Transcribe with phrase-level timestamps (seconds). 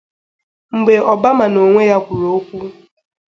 [0.77, 2.59] Mgbe Obama n’onwe ya kwuru okwu